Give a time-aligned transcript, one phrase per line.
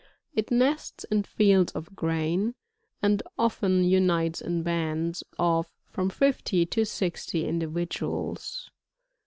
[0.33, 2.55] It nests in fields of grain,
[3.03, 8.71] and often unites in bands of from fifty to sixty individuals.